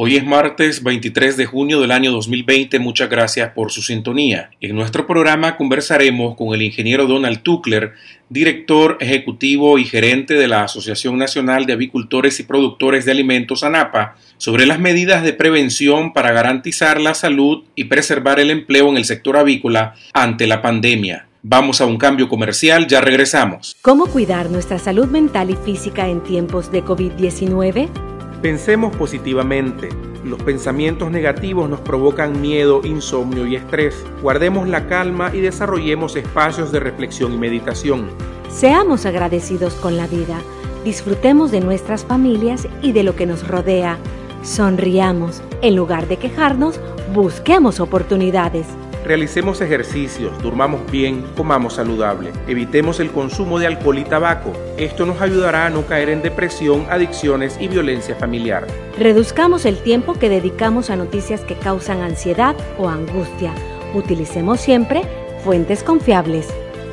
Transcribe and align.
Hoy 0.00 0.14
es 0.14 0.24
martes 0.24 0.84
23 0.84 1.36
de 1.36 1.46
junio 1.46 1.80
del 1.80 1.90
año 1.90 2.12
2020. 2.12 2.78
Muchas 2.78 3.10
gracias 3.10 3.50
por 3.50 3.72
su 3.72 3.82
sintonía. 3.82 4.50
En 4.60 4.76
nuestro 4.76 5.08
programa 5.08 5.56
conversaremos 5.56 6.36
con 6.36 6.54
el 6.54 6.62
ingeniero 6.62 7.08
Donald 7.08 7.42
Tuckler, 7.42 7.94
director 8.28 8.96
ejecutivo 9.00 9.76
y 9.76 9.84
gerente 9.84 10.34
de 10.34 10.46
la 10.46 10.62
Asociación 10.62 11.18
Nacional 11.18 11.66
de 11.66 11.72
Avicultores 11.72 12.38
y 12.38 12.44
Productores 12.44 13.06
de 13.06 13.10
Alimentos 13.10 13.64
ANAPA, 13.64 14.14
sobre 14.36 14.66
las 14.66 14.78
medidas 14.78 15.24
de 15.24 15.32
prevención 15.32 16.12
para 16.12 16.30
garantizar 16.30 17.00
la 17.00 17.14
salud 17.14 17.64
y 17.74 17.86
preservar 17.86 18.38
el 18.38 18.52
empleo 18.52 18.88
en 18.90 18.98
el 18.98 19.04
sector 19.04 19.36
avícola 19.36 19.96
ante 20.12 20.46
la 20.46 20.62
pandemia. 20.62 21.26
Vamos 21.42 21.80
a 21.80 21.86
un 21.86 21.98
cambio 21.98 22.28
comercial, 22.28 22.86
ya 22.86 23.00
regresamos. 23.00 23.76
¿Cómo 23.82 24.06
cuidar 24.06 24.48
nuestra 24.48 24.78
salud 24.78 25.08
mental 25.08 25.50
y 25.50 25.56
física 25.56 26.06
en 26.06 26.22
tiempos 26.22 26.70
de 26.70 26.84
COVID-19? 26.84 28.17
Pensemos 28.42 28.94
positivamente. 28.94 29.88
Los 30.24 30.40
pensamientos 30.42 31.10
negativos 31.10 31.68
nos 31.68 31.80
provocan 31.80 32.40
miedo, 32.40 32.82
insomnio 32.84 33.46
y 33.46 33.56
estrés. 33.56 34.06
Guardemos 34.22 34.68
la 34.68 34.86
calma 34.86 35.34
y 35.34 35.40
desarrollemos 35.40 36.14
espacios 36.14 36.70
de 36.70 36.78
reflexión 36.78 37.32
y 37.32 37.38
meditación. 37.38 38.08
Seamos 38.48 39.06
agradecidos 39.06 39.74
con 39.74 39.96
la 39.96 40.06
vida. 40.06 40.40
Disfrutemos 40.84 41.50
de 41.50 41.60
nuestras 41.60 42.04
familias 42.04 42.68
y 42.80 42.92
de 42.92 43.02
lo 43.02 43.16
que 43.16 43.26
nos 43.26 43.46
rodea. 43.46 43.98
Sonriamos. 44.44 45.42
En 45.60 45.74
lugar 45.74 46.06
de 46.06 46.18
quejarnos, 46.18 46.80
busquemos 47.12 47.80
oportunidades. 47.80 48.66
Realicemos 49.08 49.62
ejercicios, 49.62 50.36
durmamos 50.42 50.82
bien, 50.90 51.24
comamos 51.34 51.76
saludable, 51.76 52.30
evitemos 52.46 53.00
el 53.00 53.10
consumo 53.10 53.58
de 53.58 53.66
alcohol 53.66 53.96
y 53.96 54.04
tabaco. 54.04 54.52
Esto 54.76 55.06
nos 55.06 55.22
ayudará 55.22 55.64
a 55.64 55.70
no 55.70 55.86
caer 55.86 56.10
en 56.10 56.20
depresión, 56.20 56.84
adicciones 56.90 57.56
y 57.58 57.68
violencia 57.68 58.14
familiar. 58.16 58.66
Reduzcamos 58.98 59.64
el 59.64 59.78
tiempo 59.78 60.12
que 60.12 60.28
dedicamos 60.28 60.90
a 60.90 60.96
noticias 60.96 61.40
que 61.40 61.54
causan 61.54 62.02
ansiedad 62.02 62.54
o 62.76 62.90
angustia. 62.90 63.54
Utilicemos 63.94 64.60
siempre 64.60 65.04
fuentes 65.42 65.82
confiables. 65.82 66.46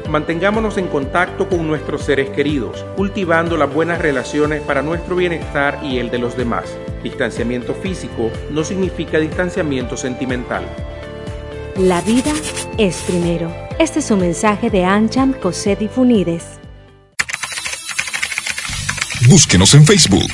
Mantengámonos 0.09 0.77
en 0.77 0.88
contacto 0.88 1.50
con 1.50 1.67
nuestros 1.67 2.03
seres 2.03 2.29
queridos, 2.29 2.85
cultivando 2.95 3.57
las 3.57 3.73
buenas 3.73 4.00
relaciones 4.00 4.61
para 4.61 4.81
nuestro 4.81 5.17
bienestar 5.17 5.79
y 5.83 5.97
el 6.00 6.09
de 6.11 6.19
los 6.19 6.38
demás. 6.38 6.77
Distanciamiento 7.03 7.73
físico 7.73 8.31
no 8.52 8.63
significa 8.63 9.19
distanciamiento 9.19 9.97
sentimental. 9.97 10.63
La 11.77 11.99
vida 11.99 12.31
es 12.77 12.95
primero. 13.05 13.53
Este 13.79 13.99
es 13.99 14.09
un 14.09 14.21
mensaje 14.21 14.69
de 14.69 14.85
Ancham 14.85 15.33
Coset 15.33 15.81
y 15.81 15.89
Funides. 15.89 16.43
Búsquenos 19.27 19.73
en 19.73 19.85
Facebook. 19.85 20.31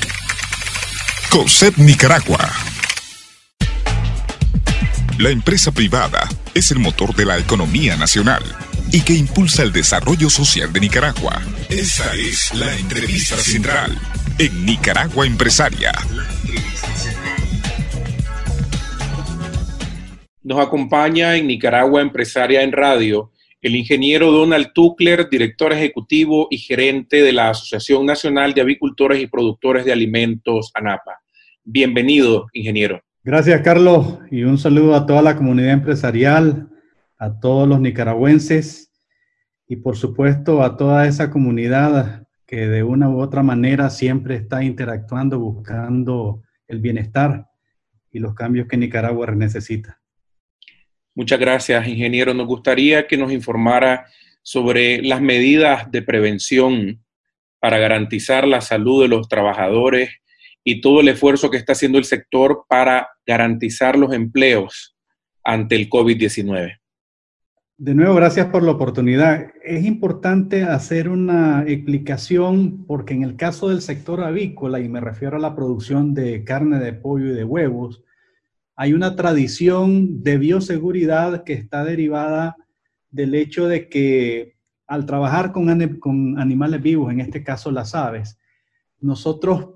COSET 1.31 1.77
Nicaragua. 1.77 2.47
La 5.17 5.31
empresa 5.31 5.71
privada 5.71 6.29
es 6.53 6.69
el 6.69 6.77
motor 6.77 7.15
de 7.15 7.25
la 7.25 7.39
economía 7.39 7.97
nacional 7.97 8.43
y 8.91 9.01
que 9.01 9.13
impulsa 9.13 9.63
el 9.63 9.71
desarrollo 9.71 10.29
social 10.29 10.71
de 10.71 10.79
Nicaragua. 10.79 11.41
Esta 11.69 12.13
es 12.13 12.53
la 12.53 12.71
entrevista 12.75 13.37
central 13.37 13.97
en 14.37 14.63
Nicaragua 14.63 15.25
Empresaria. 15.25 15.91
Nos 20.51 20.67
acompaña 20.67 21.37
en 21.37 21.47
Nicaragua 21.47 22.01
Empresaria 22.01 22.61
en 22.61 22.73
Radio 22.73 23.31
el 23.61 23.73
ingeniero 23.73 24.33
Donald 24.33 24.73
Tuckler, 24.75 25.29
director 25.29 25.71
ejecutivo 25.71 26.49
y 26.51 26.57
gerente 26.57 27.23
de 27.23 27.31
la 27.31 27.51
Asociación 27.51 28.05
Nacional 28.05 28.53
de 28.53 28.59
Avicultores 28.59 29.21
y 29.21 29.27
Productores 29.27 29.85
de 29.85 29.93
Alimentos, 29.93 30.69
ANAPA. 30.73 31.21
Bienvenido, 31.63 32.47
ingeniero. 32.51 32.99
Gracias, 33.23 33.61
Carlos, 33.61 34.19
y 34.29 34.43
un 34.43 34.57
saludo 34.57 34.93
a 34.93 35.05
toda 35.05 35.21
la 35.21 35.37
comunidad 35.37 35.71
empresarial, 35.71 36.67
a 37.17 37.39
todos 37.39 37.65
los 37.65 37.79
nicaragüenses 37.79 38.91
y 39.69 39.77
por 39.77 39.95
supuesto 39.95 40.63
a 40.63 40.75
toda 40.75 41.07
esa 41.07 41.31
comunidad 41.31 42.27
que 42.45 42.67
de 42.67 42.83
una 42.83 43.09
u 43.09 43.21
otra 43.21 43.41
manera 43.41 43.89
siempre 43.89 44.35
está 44.35 44.65
interactuando, 44.65 45.39
buscando 45.39 46.41
el 46.67 46.81
bienestar 46.81 47.47
y 48.11 48.19
los 48.19 48.33
cambios 48.33 48.67
que 48.67 48.75
Nicaragua 48.75 49.27
necesita. 49.27 50.00
Muchas 51.13 51.39
gracias, 51.39 51.87
ingeniero. 51.87 52.33
Nos 52.33 52.47
gustaría 52.47 53.07
que 53.07 53.17
nos 53.17 53.31
informara 53.31 54.05
sobre 54.41 55.01
las 55.01 55.21
medidas 55.21 55.91
de 55.91 56.01
prevención 56.01 57.03
para 57.59 57.77
garantizar 57.77 58.47
la 58.47 58.61
salud 58.61 59.01
de 59.01 59.07
los 59.07 59.27
trabajadores 59.27 60.09
y 60.63 60.81
todo 60.81 61.01
el 61.01 61.09
esfuerzo 61.09 61.49
que 61.49 61.57
está 61.57 61.73
haciendo 61.73 61.97
el 61.97 62.05
sector 62.05 62.65
para 62.67 63.09
garantizar 63.25 63.97
los 63.97 64.13
empleos 64.13 64.95
ante 65.43 65.75
el 65.75 65.89
COVID-19. 65.89 66.77
De 67.77 67.95
nuevo, 67.95 68.13
gracias 68.13 68.45
por 68.47 68.61
la 68.61 68.71
oportunidad. 68.71 69.47
Es 69.63 69.85
importante 69.85 70.63
hacer 70.63 71.09
una 71.09 71.63
explicación 71.67 72.85
porque 72.85 73.15
en 73.15 73.23
el 73.23 73.35
caso 73.35 73.69
del 73.69 73.81
sector 73.81 74.21
avícola, 74.21 74.79
y 74.79 74.87
me 74.87 75.01
refiero 75.01 75.37
a 75.37 75.39
la 75.39 75.55
producción 75.55 76.13
de 76.13 76.43
carne 76.43 76.79
de 76.79 76.93
pollo 76.93 77.29
y 77.29 77.33
de 77.33 77.43
huevos, 77.43 78.03
hay 78.81 78.93
una 78.93 79.15
tradición 79.15 80.23
de 80.23 80.39
bioseguridad 80.39 81.43
que 81.43 81.53
está 81.53 81.83
derivada 81.83 82.57
del 83.11 83.35
hecho 83.35 83.67
de 83.67 83.87
que 83.87 84.55
al 84.87 85.05
trabajar 85.05 85.51
con, 85.51 85.99
con 85.99 86.39
animales 86.39 86.81
vivos, 86.81 87.11
en 87.11 87.19
este 87.19 87.43
caso 87.43 87.69
las 87.69 87.93
aves, 87.93 88.39
nosotros 88.99 89.75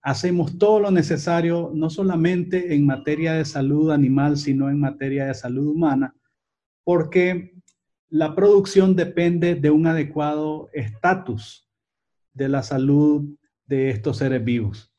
hacemos 0.00 0.56
todo 0.56 0.80
lo 0.80 0.90
necesario, 0.90 1.72
no 1.74 1.90
solamente 1.90 2.74
en 2.74 2.86
materia 2.86 3.34
de 3.34 3.44
salud 3.44 3.90
animal, 3.90 4.38
sino 4.38 4.70
en 4.70 4.80
materia 4.80 5.26
de 5.26 5.34
salud 5.34 5.66
humana, 5.66 6.14
porque 6.84 7.52
la 8.08 8.34
producción 8.34 8.96
depende 8.96 9.56
de 9.56 9.68
un 9.68 9.86
adecuado 9.86 10.70
estatus 10.72 11.68
de 12.32 12.48
la 12.48 12.62
salud 12.62 13.28
de 13.66 13.90
estos 13.90 14.16
seres 14.16 14.42
vivos. 14.42 14.90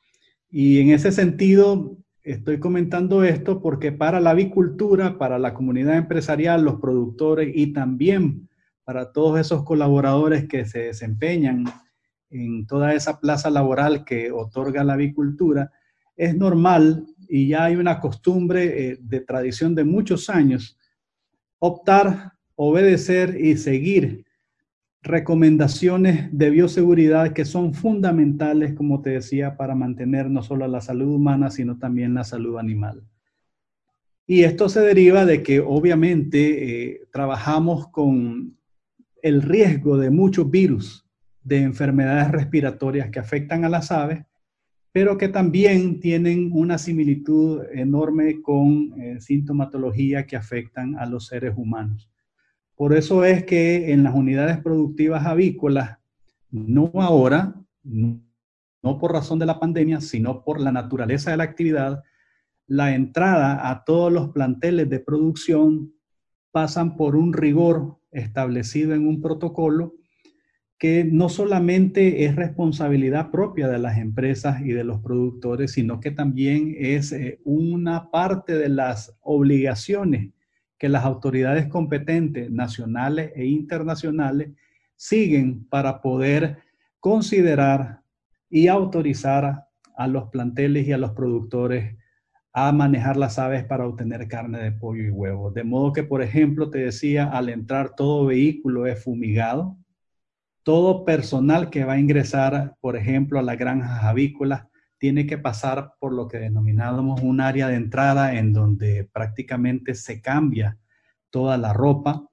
Y 0.52 0.82
en 0.82 0.92
ese 0.92 1.12
sentido, 1.12 1.98
Estoy 2.24 2.60
comentando 2.60 3.24
esto 3.24 3.62
porque 3.62 3.94
para 3.94 4.20
la 4.20 4.32
avicultura, 4.32 5.18
para 5.18 5.40
la 5.40 5.54
comunidad 5.54 5.96
empresarial, 5.96 6.64
los 6.64 6.80
productores 6.80 7.52
y 7.56 7.72
también 7.72 8.50
para 8.84 9.12
todos 9.14 9.40
esos 9.40 9.64
colaboradores 9.64 10.48
que 10.48 10.66
se 10.66 10.80
desempeñan 10.80 11.64
en 12.30 12.68
toda 12.68 12.94
esa 12.94 13.20
plaza 13.20 13.50
laboral 13.50 14.04
que 14.04 14.32
otorga 14.32 14.84
la 14.84 14.94
avicultura, 14.94 15.72
es 16.18 16.36
normal 16.36 17.06
y 17.30 17.48
ya 17.48 17.66
hay 17.66 17.78
una 17.78 18.00
costumbre 18.00 18.90
eh, 18.90 18.98
de 19.00 19.22
tradición 19.22 19.74
de 19.74 19.86
muchos 19.86 20.30
años 20.30 20.78
optar, 21.60 22.34
obedecer 22.56 23.40
y 23.40 23.56
seguir 23.56 24.26
recomendaciones 25.02 26.30
de 26.38 26.50
bioseguridad 26.50 27.34
que 27.34 27.46
son 27.46 27.74
fundamentales, 27.74 28.74
como 28.74 29.02
te 29.02 29.12
decía, 29.12 29.56
para 29.56 29.76
mantener 29.76 30.30
no 30.30 30.44
solo 30.44 30.68
la 30.68 30.82
salud 30.82 31.16
humana, 31.16 31.50
sino 31.50 31.78
también 31.78 32.14
la 32.14 32.24
salud 32.24 32.58
animal. 32.58 33.04
Y 34.28 34.44
esto 34.44 34.70
se 34.70 34.82
deriva 34.82 35.26
de 35.26 35.42
que 35.42 35.60
obviamente 35.60 36.92
eh, 36.92 37.02
trabajamos 37.12 37.88
con 37.88 38.58
el 39.24 39.42
riesgo 39.42 39.98
de 39.98 40.12
muchos 40.12 40.50
virus, 40.52 41.06
de 41.44 41.64
enfermedades 41.64 42.32
respiratorias 42.32 43.10
que 43.10 43.20
afectan 43.20 43.66
a 43.66 43.70
las 43.70 43.92
aves, 43.92 44.24
pero 44.92 45.18
que 45.18 45.30
también 45.30 46.00
tienen 46.00 46.52
una 46.52 46.78
similitud 46.78 47.64
enorme 47.74 48.42
con 48.42 48.94
eh, 49.02 49.20
sintomatología 49.20 50.26
que 50.26 50.36
afectan 50.36 50.98
a 50.98 51.06
los 51.06 51.28
seres 51.28 51.54
humanos. 51.56 52.10
Por 52.80 52.96
eso 52.96 53.26
es 53.26 53.44
que 53.44 53.92
en 53.92 54.06
las 54.06 54.16
unidades 54.16 54.60
productivas 54.60 55.26
avícolas, 55.26 55.98
no 56.50 56.90
ahora, 56.94 57.54
no 57.84 58.98
por 58.98 59.12
razón 59.12 59.38
de 59.38 59.46
la 59.46 59.60
pandemia, 59.60 60.00
sino 60.00 60.46
por 60.46 60.62
la 60.62 60.72
naturaleza 60.72 61.32
de 61.32 61.36
la 61.36 61.44
actividad, 61.44 62.02
la 62.68 62.96
entrada 62.96 63.70
a 63.70 63.84
todos 63.84 64.14
los 64.14 64.30
planteles 64.30 64.90
de 64.90 65.02
producción 65.02 65.92
pasan 66.52 66.96
por 66.96 67.18
un 67.18 67.34
rigor 67.34 68.00
establecido 68.12 68.94
en 68.94 69.10
un 69.10 69.22
protocolo 69.22 69.96
que 70.78 71.04
no 71.04 71.28
solamente 71.28 72.24
es 72.24 72.38
responsabilidad 72.38 73.30
propia 73.30 73.68
de 73.68 73.80
las 73.80 73.98
empresas 73.98 74.62
y 74.62 74.70
de 74.70 74.86
los 74.86 75.02
productores, 75.02 75.74
sino 75.74 76.00
que 76.00 76.12
también 76.12 76.74
es 76.80 77.12
eh, 77.12 77.42
una 77.44 78.10
parte 78.10 78.58
de 78.58 78.70
las 78.70 79.18
obligaciones 79.20 80.32
que 80.80 80.90
las 80.90 81.04
autoridades 81.04 81.68
competentes 81.68 82.50
nacionales 82.50 83.32
e 83.36 83.46
internacionales 83.46 84.50
siguen 84.96 85.66
para 85.66 86.02
poder 86.02 86.58
considerar 87.00 88.02
y 88.50 88.68
autorizar 88.68 89.68
a 89.96 90.08
los 90.08 90.30
planteles 90.30 90.88
y 90.88 90.94
a 90.94 90.98
los 90.98 91.12
productores 91.12 91.96
a 92.54 92.72
manejar 92.72 93.18
las 93.18 93.38
aves 93.38 93.64
para 93.66 93.86
obtener 93.86 94.28
carne 94.28 94.60
de 94.60 94.72
pollo 94.72 95.04
y 95.04 95.12
huevo. 95.12 95.52
De 95.52 95.64
modo 95.64 95.94
que, 95.94 96.04
por 96.04 96.24
ejemplo, 96.24 96.70
te 96.70 96.80
decía, 96.80 97.26
al 97.26 97.50
entrar 97.50 97.96
todo 97.96 98.26
vehículo 98.26 98.88
es 98.88 99.04
fumigado, 99.04 99.78
todo 100.64 101.06
personal 101.06 101.70
que 101.70 101.84
va 101.84 101.94
a 101.94 102.00
ingresar, 102.00 102.76
por 102.82 102.96
ejemplo, 102.96 103.40
a 103.40 103.44
las 103.44 103.58
granjas 103.58 104.04
avícolas, 104.04 104.69
tiene 105.00 105.26
que 105.26 105.38
pasar 105.38 105.94
por 106.00 106.14
lo 106.14 106.28
que 106.28 106.38
denominamos 106.38 107.22
un 107.22 107.42
área 107.42 107.68
de 107.68 107.76
entrada 107.76 108.36
en 108.36 108.54
donde 108.54 109.10
prácticamente 109.12 109.96
se 109.96 110.22
cambia 110.22 110.78
toda 111.30 111.58
la 111.58 111.74
ropa, 111.74 112.28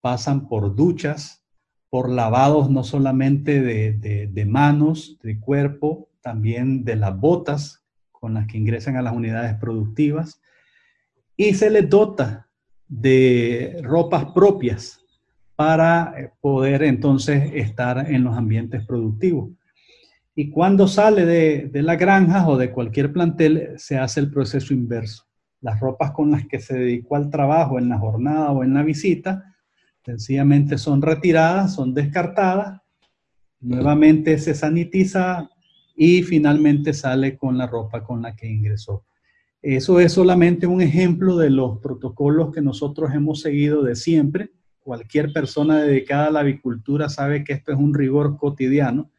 pasan 0.00 0.48
por 0.48 0.74
duchas, 0.74 1.44
por 1.90 2.10
lavados 2.10 2.70
no 2.70 2.84
solamente 2.84 3.62
de, 3.62 4.46
manos, 4.46 5.18
de 5.22 5.38
cuerpo, 5.40 6.08
también 6.20 6.84
de 6.84 6.96
las 6.96 7.18
botas 7.18 7.84
con 8.10 8.34
las 8.34 8.46
que 8.46 8.58
ingresan 8.58 8.96
a 8.96 9.02
las 9.02 9.14
unidades 9.14 9.54
productivas 9.54 10.42
y 11.36 11.54
se 11.54 11.70
les 11.70 11.88
dota 11.88 12.48
de 12.88 13.80
ropas 13.82 14.26
propias 14.32 15.00
para 15.54 16.14
eh, 16.16 16.30
poder 16.40 16.82
entonces 16.82 17.52
estar 17.54 18.10
en 18.10 18.24
los 18.24 18.36
ambientes 18.36 18.84
productivos. 18.84 19.50
Y 20.38 20.50
cuando 20.50 20.86
sale 20.86 21.26
de, 21.26 21.68
de 21.72 21.82
las 21.82 21.98
granjas 21.98 22.44
o 22.46 22.56
de 22.56 22.70
cualquier 22.70 23.12
plantel, 23.12 23.72
se 23.76 23.98
hace 23.98 24.20
el 24.20 24.30
proceso 24.30 24.72
inverso. 24.72 25.24
Las 25.60 25.80
ropas 25.80 26.12
con 26.12 26.30
las 26.30 26.46
que 26.46 26.60
se 26.60 26.78
dedicó 26.78 27.16
al 27.16 27.28
trabajo 27.28 27.76
en 27.76 27.88
la 27.88 27.98
jornada 27.98 28.52
o 28.52 28.62
en 28.62 28.72
la 28.72 28.84
visita, 28.84 29.56
sencillamente 30.04 30.78
son 30.78 31.02
retiradas, 31.02 31.74
son 31.74 31.92
descartadas, 31.92 32.80
nuevamente 33.58 34.38
se 34.38 34.54
sanitiza 34.54 35.50
y 35.96 36.22
finalmente 36.22 36.92
sale 36.92 37.36
con 37.36 37.58
la 37.58 37.66
ropa 37.66 38.04
con 38.04 38.22
la 38.22 38.36
que 38.36 38.46
ingresó. 38.46 39.06
Eso 39.60 39.98
es 39.98 40.12
solamente 40.12 40.68
un 40.68 40.80
ejemplo 40.80 41.36
de 41.36 41.50
los 41.50 41.80
protocolos 41.80 42.54
que 42.54 42.62
nosotros 42.62 43.12
hemos 43.12 43.40
seguido 43.40 43.82
de 43.82 43.96
siempre 43.96 44.52
cualquier 44.88 45.32
persona 45.32 45.82
dedicada 45.82 46.28
a 46.28 46.30
la 46.30 46.40
avicultura 46.40 47.08
sabe 47.08 47.42
que 47.44 47.54
esto 47.54 47.72
es 47.72 47.78
un 47.78 47.92
rigor 47.92 48.38
cotidiano. 48.38 49.10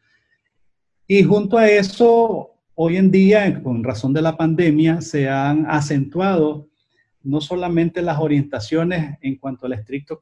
Y 1.12 1.24
junto 1.24 1.58
a 1.58 1.68
eso, 1.68 2.50
hoy 2.76 2.96
en 2.96 3.10
día, 3.10 3.60
con 3.64 3.82
razón 3.82 4.12
de 4.12 4.22
la 4.22 4.36
pandemia, 4.36 5.00
se 5.00 5.28
han 5.28 5.66
acentuado 5.68 6.68
no 7.24 7.40
solamente 7.40 8.00
las 8.00 8.20
orientaciones 8.20 9.18
en 9.20 9.34
cuanto 9.34 9.66
al 9.66 9.72
estricto 9.72 10.20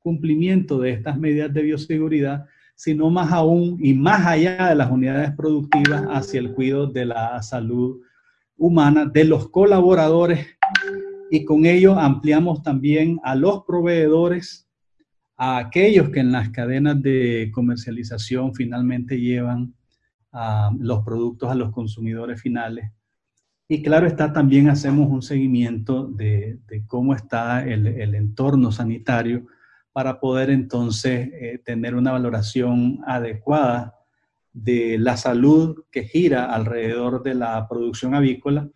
cumplimiento 0.00 0.80
de 0.80 0.90
estas 0.90 1.16
medidas 1.16 1.54
de 1.54 1.62
bioseguridad, 1.62 2.46
sino 2.74 3.10
más 3.10 3.30
aún 3.30 3.78
y 3.80 3.94
más 3.94 4.26
allá 4.26 4.70
de 4.70 4.74
las 4.74 4.90
unidades 4.90 5.30
productivas 5.36 6.02
hacia 6.10 6.40
el 6.40 6.52
cuidado 6.52 6.88
de 6.88 7.04
la 7.04 7.40
salud 7.40 8.00
humana 8.56 9.06
de 9.06 9.22
los 9.22 9.48
colaboradores. 9.50 10.48
Y 11.30 11.44
con 11.44 11.64
ello 11.64 11.96
ampliamos 11.96 12.60
también 12.64 13.20
a 13.22 13.36
los 13.36 13.62
proveedores 13.64 14.68
a 15.36 15.58
aquellos 15.58 16.08
que 16.08 16.18
en 16.18 16.32
las 16.32 16.48
cadenas 16.50 17.00
de 17.00 17.52
comercialización 17.54 18.52
finalmente 18.52 19.20
llevan 19.20 19.72
los 20.78 21.04
productos 21.04 21.50
a 21.50 21.54
los 21.54 21.70
consumidores 21.70 22.40
finales. 22.40 22.90
Y 23.68 23.82
claro 23.82 24.06
está, 24.06 24.32
también 24.32 24.68
hacemos 24.68 25.08
un 25.10 25.22
seguimiento 25.22 26.06
de, 26.06 26.58
cómo 26.86 27.14
está 27.14 27.64
el, 27.64 28.14
entorno 28.14 28.72
sanitario 28.72 29.46
para 29.92 30.20
poder 30.20 30.50
entonces 30.50 31.30
eh, 31.32 31.60
tener 31.64 31.94
una 31.94 32.12
valoración 32.12 33.00
adecuada 33.06 33.94
de 34.52 34.98
la 34.98 35.16
salud 35.16 35.84
que 35.90 36.04
gira 36.04 36.52
alrededor 36.52 37.22
de 37.22 37.34
la 37.34 37.66
producción 37.68 38.14
avícola, 38.14 38.68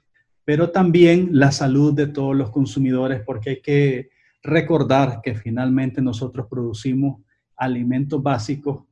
pero 0.44 0.70
también 0.70 1.30
la 1.32 1.52
salud 1.52 1.92
de 1.92 2.06
todos 2.06 2.34
los 2.34 2.50
consumidores, 2.50 3.20
porque 3.20 3.50
hay 3.50 3.60
que 3.60 4.10
recordar 4.42 5.20
que 5.22 5.34
finalmente 5.34 6.00
nosotros 6.00 6.46
producimos 6.48 7.20
alimentos 7.56 8.22
básicos 8.22 8.84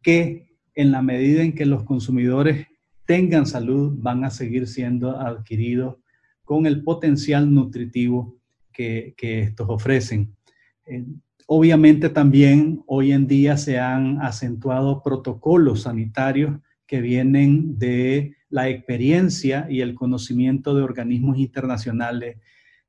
que 0.00 0.45
en 0.76 0.92
la 0.92 1.02
medida 1.02 1.42
en 1.42 1.54
que 1.54 1.66
los 1.66 1.82
consumidores 1.82 2.68
tengan 3.06 3.46
salud 3.46 3.96
van 3.98 4.24
a 4.24 4.30
seguir 4.30 4.68
siendo 4.68 5.18
adquiridos 5.18 5.96
con 6.44 6.66
el 6.66 6.84
potencial 6.84 7.52
nutritivo 7.52 8.36
que, 8.72 9.14
estos 9.18 9.68
ofrecen. 9.70 10.36
Eh, 10.84 11.04
obviamente 11.46 12.10
también 12.10 12.82
hoy 12.86 13.12
en 13.12 13.26
día 13.26 13.56
se 13.56 13.78
han 13.78 14.20
acentuado 14.20 15.02
protocolos 15.02 15.82
sanitarios 15.82 16.60
que 16.86 17.00
vienen 17.00 17.78
de 17.78 18.36
la 18.50 18.68
experiencia 18.68 19.66
y 19.70 19.80
el 19.80 19.94
conocimiento 19.94 20.74
de 20.74 20.82
organismos 20.82 21.38
internacionales 21.38 22.36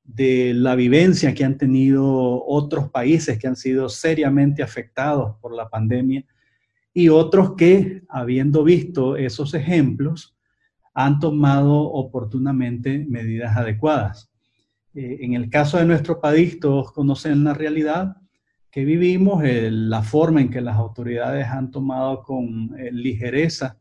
de 0.03 0.53
la 0.53 0.75
vivencia 0.75 1.33
que 1.33 1.45
han 1.45 1.57
tenido 1.57 2.45
otros 2.45 2.89
países 2.89 3.39
que 3.39 3.47
han 3.47 3.55
sido 3.55 3.87
seriamente 3.87 4.61
afectados 4.61 5.37
por 5.41 5.55
la 5.55 5.69
pandemia 5.69 6.25
y 6.97 7.09
otros 7.09 7.53
que, 7.55 8.01
habiendo 8.09 8.63
visto 8.63 9.17
esos 9.17 9.53
ejemplos, 9.53 10.35
han 10.95 11.19
tomado 11.19 11.79
oportunamente 11.79 13.05
medidas 13.07 13.55
adecuadas. 13.55 14.31
Eh, 14.95 15.19
en 15.21 15.35
el 15.35 15.47
caso 15.47 15.77
de 15.77 15.85
nuestro 15.85 16.19
país, 16.19 16.59
todos 16.59 16.91
conocen 16.91 17.43
la 17.43 17.53
realidad 17.53 18.17
que 18.71 18.83
vivimos, 18.83 19.43
la 19.43 20.01
forma 20.01 20.41
en 20.41 20.49
que 20.49 20.59
las 20.59 20.75
autoridades 20.75 21.45
han 21.45 21.69
tomado 21.69 22.23
con 22.23 22.73
eh, 22.79 22.89
ligereza 22.91 23.77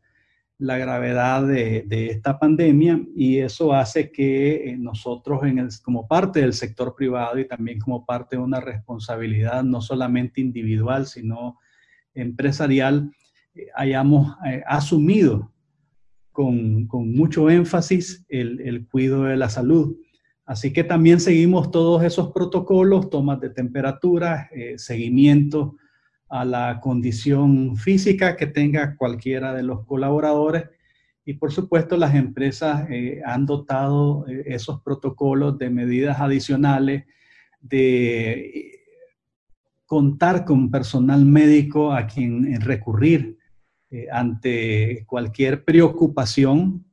la 0.59 0.77
gravedad 0.77 1.47
de, 1.47 1.87
esta 2.11 2.37
pandemia 2.37 3.01
y 3.15 3.39
eso 3.39 3.73
hace 3.73 4.11
que 4.11 4.69
eh, 4.69 4.77
nosotros 4.77 5.41
en 5.41 5.57
el, 5.57 5.69
como 5.83 6.07
parte 6.07 6.41
del 6.41 6.53
sector 6.53 6.93
privado 6.95 7.39
y 7.39 7.47
también 7.47 7.79
como 7.79 8.05
parte 8.05 8.35
de 8.35 8.43
una 8.43 8.59
responsabilidad 8.59 9.63
no 9.63 9.81
solamente 9.81 10.39
individual, 10.39 11.07
sino 11.07 11.57
empresarial, 12.17 13.11
eh, 13.55 13.67
hayamos 13.75 14.35
eh, 14.45 14.63
asumido 14.67 15.51
con, 16.31 16.87
mucho 16.91 17.49
énfasis 17.49 18.25
el, 18.29 18.61
el 18.61 18.87
cuidado 18.87 19.23
de 19.23 19.37
la 19.37 19.49
salud. 19.49 19.95
Así 20.45 20.71
que 20.71 20.83
también 20.83 21.19
seguimos 21.19 21.71
todos 21.71 22.03
esos 22.03 22.31
protocolos, 22.31 23.09
tomas 23.09 23.41
de 23.41 23.49
temperatura, 23.49 24.49
seguimiento 24.77 25.75
a 26.29 26.45
la 26.45 26.79
condición 26.81 27.77
física 27.77 28.35
que 28.35 28.47
tenga 28.47 28.95
cualquiera 28.95 29.53
de 29.53 29.63
los 29.63 29.85
colaboradores. 29.85 30.65
Y 31.25 31.33
por 31.33 31.51
supuesto 31.51 31.97
las 31.97 32.15
empresas 32.15 32.87
eh, 32.89 33.21
han 33.25 33.45
dotado 33.45 34.25
eh, 34.27 34.43
esos 34.47 34.81
protocolos 34.81 35.57
de 35.57 35.69
medidas 35.69 36.19
adicionales, 36.21 37.05
de 37.59 38.31
eh, 38.31 38.76
contar 39.87 40.45
con 40.45 40.69
personal 40.69 41.25
médico 41.25 41.91
a 41.91 42.05
quien 42.05 42.61
recurrir 42.61 43.39
ante 44.11 45.05
cualquier 45.07 45.63
preocupación 45.63 46.85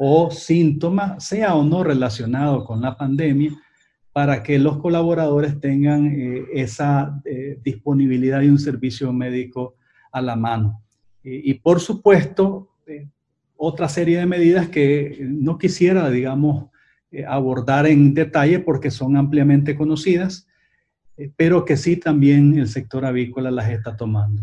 o 0.00 0.30
síntoma, 0.30 1.18
sea 1.18 1.56
o 1.56 1.64
no 1.64 1.82
relacionado 1.82 2.64
con 2.64 2.80
la 2.80 2.96
pandemia, 2.96 3.50
para 4.12 4.42
que 4.44 4.58
los 4.58 4.78
colaboradores 4.78 5.60
tengan 5.60 6.06
eh, 6.06 6.44
esa 6.52 7.20
eh, 7.24 7.58
disponibilidad 7.62 8.40
de 8.40 8.50
un 8.50 8.58
servicio 8.58 9.12
médico 9.12 9.74
a 10.12 10.20
la 10.22 10.36
mano. 10.36 10.82
y 11.22 11.54
por 11.54 11.80
supuesto, 11.80 12.70
eh, 12.86 13.08
otra 13.56 13.88
serie 13.88 14.18
de 14.18 14.26
medidas 14.26 14.68
que 14.68 15.18
no 15.20 15.58
quisiera, 15.58 16.08
digamos, 16.10 16.66
abordar 17.26 17.86
en 17.86 18.14
detalle 18.14 18.60
porque 18.60 18.90
son 18.90 19.16
ampliamente 19.16 19.74
conocidas, 19.74 20.46
pero 21.36 21.64
que 21.64 21.76
sí 21.76 21.96
también 21.96 22.58
el 22.58 22.68
sector 22.68 23.04
avícola 23.04 23.50
las 23.50 23.70
está 23.70 23.96
tomando. 23.96 24.42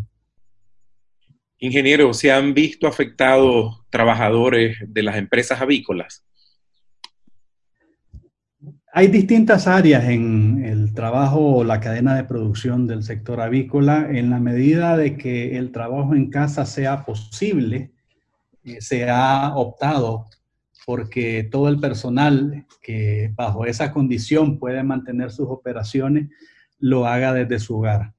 Ingeniero, 1.57 2.13
¿se 2.13 2.31
han 2.31 2.53
visto 2.53 2.87
afectados 2.87 3.83
trabajadores 3.89 4.77
de 4.87 5.03
las 5.03 5.15
empresas 5.15 5.61
avícolas? 5.61 6.25
Hay 8.91 9.07
distintas 9.07 9.67
áreas 9.67 10.05
en 10.05 10.63
el 10.63 10.93
trabajo 10.93 11.57
o 11.57 11.63
la 11.63 11.79
cadena 11.79 12.15
de 12.15 12.23
producción 12.23 12.87
del 12.87 13.03
sector 13.03 13.41
avícola. 13.41 14.07
En 14.09 14.29
la 14.29 14.39
medida 14.39 14.95
de 14.95 15.17
que 15.17 15.57
el 15.57 15.71
trabajo 15.71 16.15
en 16.15 16.29
casa 16.29 16.65
sea 16.65 17.03
posible, 17.03 17.91
eh, 18.63 18.81
se 18.81 19.09
ha 19.09 19.53
optado 19.55 20.27
porque 20.85 21.47
todo 21.51 21.67
el 21.67 21.79
personal 21.79 22.65
que 22.81 23.31
bajo 23.35 23.65
esa 23.65 23.91
condición 23.91 24.59
puede 24.59 24.83
mantener 24.83 25.31
sus 25.31 25.47
operaciones, 25.49 26.29
lo 26.79 27.07
haga 27.07 27.33
desde 27.33 27.59
su 27.59 27.77
hogar. 27.77 28.13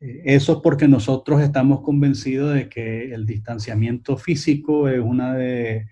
Eso 0.00 0.60
porque 0.60 0.86
nosotros 0.86 1.40
estamos 1.40 1.80
convencidos 1.80 2.54
de 2.54 2.68
que 2.68 3.14
el 3.14 3.24
distanciamiento 3.24 4.16
físico 4.16 4.88
es 4.88 5.00
una 5.00 5.34
de 5.34 5.86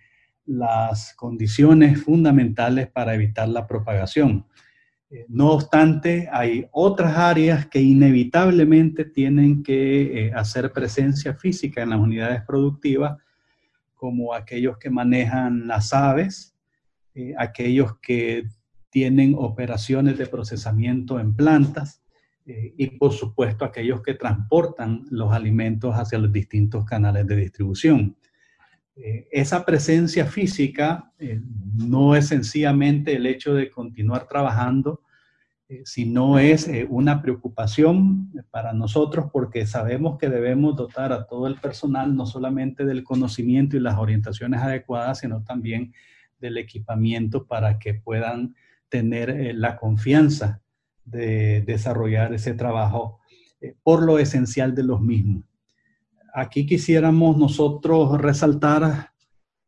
las 0.45 1.15
condiciones 1.15 2.03
fundamentales 2.03 2.89
para 2.89 3.15
evitar 3.15 3.49
la 3.49 3.67
propagación. 3.67 4.47
Eh, 5.13 5.27
no 5.29 5.53
obstante, 5.53 6.29
hay 6.33 6.67
otras 6.73 7.17
áreas 7.17 7.67
que 7.67 7.81
inevitablemente 7.81 9.05
tienen 9.05 9.63
que 9.63 10.27
eh, 10.27 10.33
hacer 10.35 10.73
presencia 10.73 11.35
física 11.35 11.83
en 11.83 11.91
las 11.91 12.01
unidades 12.01 12.43
productivas, 12.43 13.19
como 13.95 14.35
aquellos 14.35 14.79
que 14.79 14.91
manejan 14.91 15.67
las 15.69 15.93
aves, 15.93 16.57
eh, 17.15 17.35
aquellos 17.39 17.99
que 17.99 18.45
tienen 18.93 19.35
operaciones 19.37 20.17
de 20.19 20.27
procesamiento 20.27 21.19
en 21.19 21.35
plantas 21.35 22.01
y 22.45 22.99
por 22.99 23.13
supuesto 23.13 23.65
aquellos 23.65 24.03
que 24.03 24.15
transportan 24.15 25.05
los 25.11 25.33
alimentos 25.33 25.95
hacia 25.95 26.19
los 26.19 26.33
distintos 26.33 26.85
canales 26.85 27.27
de 27.27 27.37
distribución. 27.37 28.17
Eh, 28.95 29.27
esa 29.33 29.65
presencia 29.65 30.27
física 30.27 31.13
eh, 31.19 31.41
no 31.75 32.15
es 32.15 32.29
sencillamente 32.29 33.15
el 33.17 33.27
hecho 33.27 33.55
de 33.55 33.71
continuar 33.71 34.29
trabajando, 34.29 35.01
eh, 35.69 35.81
sino 35.87 36.39
es 36.39 36.71
una 36.91 37.23
preocupación 37.23 38.31
para 38.51 38.75
nosotros 38.75 39.31
porque 39.33 39.67
sabemos 39.67 40.19
que 40.19 40.29
debemos 40.29 40.77
dotar 40.77 41.11
a 41.13 41.27
todo 41.27 41.47
el 41.47 41.57
personal 41.57 42.15
no 42.15 42.27
solamente 42.27 42.85
del 42.85 43.03
conocimiento 43.03 43.79
y 43.79 43.81
las 43.81 43.97
orientaciones 43.97 44.61
adecuadas, 44.61 45.21
sino 45.21 45.43
también 45.43 45.95
del 46.39 46.59
equipamiento 46.59 47.47
para 47.47 47.79
que 47.79 47.95
puedan 47.95 48.55
tener 48.93 49.55
la 49.57 49.79
confianza 49.79 50.61
de 51.03 51.63
desarrollar 51.63 52.35
ese 52.35 52.53
trabajo 52.53 53.21
por 53.83 54.03
lo 54.03 54.19
esencial 54.19 54.75
de 54.75 54.85
los 54.85 55.01
mismos. 55.01 55.45
Aquí 56.35 56.67
quisiéramos 56.67 57.39
nosotros 57.39 58.21
resaltar, 58.21 59.13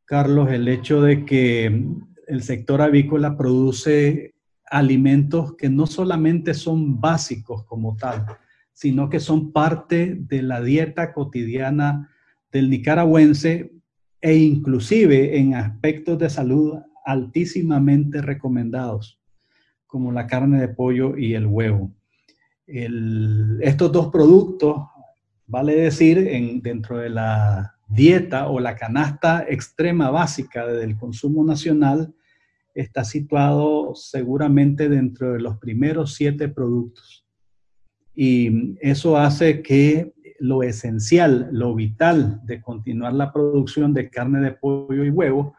Carlos, 0.04 0.50
el 0.50 0.68
hecho 0.68 1.00
de 1.00 1.24
que 1.24 1.86
el 2.26 2.42
sector 2.42 2.82
avícola 2.82 3.38
produce 3.38 4.34
alimentos 4.70 5.56
que 5.56 5.70
no 5.70 5.86
solamente 5.86 6.52
son 6.52 7.00
básicos 7.00 7.64
como 7.64 7.96
tal, 7.96 8.26
sino 8.74 9.08
que 9.08 9.20
son 9.20 9.52
parte 9.52 10.16
de 10.18 10.42
la 10.42 10.60
dieta 10.60 11.14
cotidiana 11.14 12.10
del 12.52 12.68
nicaragüense 12.68 13.72
e 14.20 14.36
inclusive 14.36 15.38
en 15.38 15.54
aspectos 15.54 16.18
de 16.18 16.28
salud 16.28 16.74
altísimamente 17.04 18.22
recomendados, 18.22 19.20
como 19.86 20.12
la 20.12 20.26
carne 20.26 20.60
de 20.60 20.68
pollo 20.68 21.16
y 21.16 21.34
el 21.34 21.46
huevo. 21.46 21.92
estos 22.66 23.92
dos 23.92 24.08
productos 24.08 24.76
Vale 25.46 25.74
decir, 25.76 26.18
en, 26.18 26.62
dentro 26.62 26.98
de 26.98 27.10
la 27.10 27.74
dieta 27.88 28.48
o 28.48 28.60
la 28.60 28.76
canasta 28.76 29.44
extrema 29.46 30.10
básica 30.10 30.66
del 30.66 30.96
consumo 30.96 31.44
nacional, 31.44 32.14
está 32.74 33.04
situado 33.04 33.94
seguramente 33.94 34.88
dentro 34.88 35.34
de 35.34 35.40
los 35.40 35.58
primeros 35.58 36.14
siete 36.14 36.48
productos. 36.48 37.26
Y 38.14 38.74
eso 38.80 39.18
hace 39.18 39.62
que 39.62 40.14
lo 40.38 40.62
esencial, 40.62 41.48
lo 41.52 41.74
vital 41.74 42.40
de 42.44 42.60
continuar 42.60 43.12
la 43.12 43.32
producción 43.32 43.92
de 43.92 44.08
carne 44.08 44.40
de 44.40 44.52
pollo 44.52 45.04
y 45.04 45.10
huevo 45.10 45.54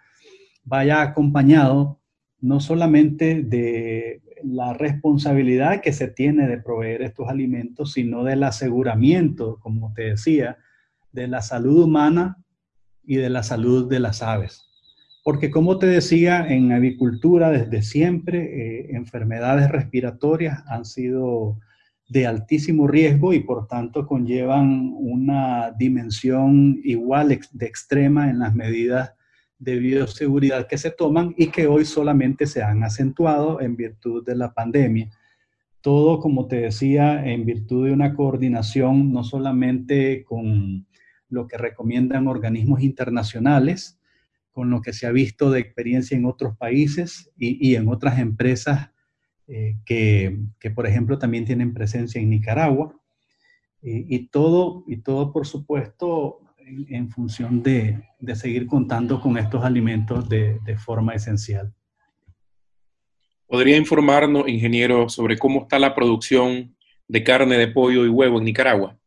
vaya 0.66 1.02
acompañado 1.02 2.02
no 2.42 2.60
solamente 2.60 3.44
de 3.44 4.22
la 4.44 4.74
responsabilidad 4.74 5.82
que 5.82 5.94
se 5.94 6.08
tiene 6.08 6.48
de 6.48 6.60
proveer 6.60 7.02
estos 7.02 7.30
alimentos, 7.30 7.94
sino 7.94 8.24
del 8.24 8.44
aseguramiento, 8.44 9.58
como 9.62 9.94
te 9.94 10.04
decía, 10.04 10.58
de 11.12 11.28
la 11.28 11.42
salud 11.42 11.84
humana 11.84 12.38
y 13.04 13.16
de 13.16 13.30
la 13.30 13.44
salud 13.44 13.90
de 13.90 14.00
las 14.00 14.22
aves. 14.22 14.64
Porque 15.24 15.50
como 15.50 15.80
te 15.80 15.88
decía, 15.88 16.48
en 16.48 16.72
avicultura 16.72 17.50
desde 17.50 17.82
siempre 17.82 18.40
eh, 18.44 18.96
enfermedades 18.96 19.72
respiratorias 19.72 20.64
han 20.68 20.86
sido 20.86 21.58
de 22.08 22.28
altísimo 22.28 22.88
riesgo 22.88 23.34
y 23.34 23.40
por 23.40 23.68
tanto 23.68 24.06
conllevan 24.06 24.94
una 24.96 25.72
dimensión 25.72 26.80
igual 26.84 27.40
de 27.52 27.66
extrema 27.66 28.30
en 28.30 28.40
las 28.40 28.54
medidas 28.54 29.14
de 29.66 29.80
bioseguridad 29.80 30.68
que 30.68 30.78
se 30.78 30.92
toman 30.92 31.34
y 31.38 31.48
que 31.48 31.66
hoy 31.66 31.86
solamente 31.86 32.46
se 32.46 32.62
han 32.62 32.84
acentuado 32.84 33.60
en 33.60 33.76
virtud 33.76 34.24
de 34.24 34.36
la 34.36 34.54
pandemia. 34.54 35.10
Todo, 35.82 36.20
como 36.20 36.48
te 36.48 36.58
decía, 36.58 37.26
en 37.26 37.46
virtud 37.46 37.88
de 37.88 37.92
una 37.92 38.14
coordinación 38.14 39.12
no 39.12 39.24
solamente 39.24 40.24
con 40.24 40.86
lo 41.30 41.48
que 41.48 41.58
recomiendan 41.58 42.28
organismos 42.28 42.84
internacionales, 42.84 44.00
con 44.52 44.70
lo 44.70 44.82
que 44.82 44.94
se 44.94 45.08
ha 45.08 45.12
visto 45.12 45.50
de 45.50 45.62
experiencia 45.62 46.16
en 46.16 46.26
otros 46.26 46.56
países 46.56 47.32
y, 47.36 47.76
en 47.76 47.88
otras 47.90 48.20
empresas 48.20 48.92
eh, 49.48 49.78
que, 49.84 50.38
por 50.76 50.86
ejemplo, 50.86 51.18
también 51.18 51.46
tienen 51.46 51.74
presencia 51.74 52.22
en 52.22 52.30
Nicaragua. 52.30 52.96
y, 53.82 54.28
todo, 54.30 54.84
y 54.88 54.98
todo, 54.98 55.32
por 55.32 55.46
supuesto, 55.46 56.45
en, 56.66 57.10
función 57.10 57.62
de, 57.62 58.02
seguir 58.34 58.66
contando 58.68 59.20
con 59.22 59.38
estos 59.38 59.64
alimentos 59.64 60.28
de, 60.28 60.60
forma 60.78 61.14
esencial. 61.14 61.74
¿Podría 63.48 63.78
informarnos, 63.78 64.48
ingeniero, 64.48 65.08
sobre 65.08 65.38
cómo 65.38 65.64
está 65.64 65.78
la 65.78 65.94
producción 65.94 66.76
de 67.08 67.24
carne 67.24 67.58
de 67.58 67.68
pollo 67.68 68.06
y 68.06 68.10
huevo 68.10 68.40
en 68.40 68.46
Nicaragua? 68.46 68.98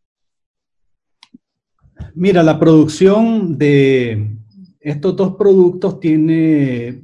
Mira, 2.14 2.42
la 2.42 2.58
producción 2.58 3.58
de 3.58 4.36
estos 4.80 5.16
dos 5.16 5.34
productos 5.34 5.98
tiene 5.98 7.02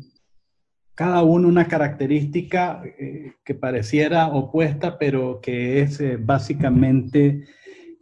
cada 0.94 1.24
uno 1.24 1.48
una 1.48 1.66
característica 1.66 2.82
eh, 2.84 3.32
que 3.44 3.54
pareciera 3.54 4.28
opuesta, 4.28 4.96
pero 4.96 5.40
que 5.40 5.80
es 5.80 6.00
eh, 6.00 6.16
básicamente 6.16 7.44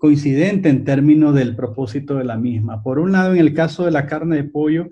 coincidente 0.03 0.69
en 0.69 0.83
términos 0.83 1.33
del 1.33 1.55
propósito 1.55 2.17
de 2.17 2.25
la 2.25 2.37
misma. 2.37 2.83
Por 2.83 2.99
un 2.99 3.13
lado, 3.13 3.35
en 3.35 3.39
el 3.39 3.55
caso 3.55 3.85
de 3.85 3.93
la 3.93 4.05
carne 4.05 4.35
de 4.35 4.43
pollo, 4.43 4.91